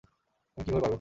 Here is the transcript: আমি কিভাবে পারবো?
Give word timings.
আমি 0.57 0.63
কিভাবে 0.65 0.75
পারবো? 0.75 0.89